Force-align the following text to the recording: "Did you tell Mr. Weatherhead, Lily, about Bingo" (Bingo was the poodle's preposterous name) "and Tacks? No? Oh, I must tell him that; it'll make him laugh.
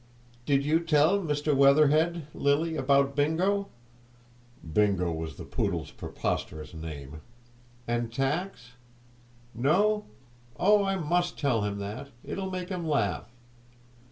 "Did 0.47 0.65
you 0.65 0.79
tell 0.79 1.19
Mr. 1.19 1.55
Weatherhead, 1.55 2.25
Lily, 2.33 2.75
about 2.75 3.15
Bingo" 3.15 3.67
(Bingo 4.73 5.11
was 5.11 5.35
the 5.35 5.45
poodle's 5.45 5.91
preposterous 5.91 6.73
name) 6.73 7.21
"and 7.87 8.11
Tacks? 8.11 8.71
No? 9.53 10.05
Oh, 10.57 10.83
I 10.83 10.95
must 10.95 11.37
tell 11.37 11.61
him 11.61 11.77
that; 11.77 12.07
it'll 12.25 12.49
make 12.49 12.69
him 12.69 12.83
laugh. 12.89 13.29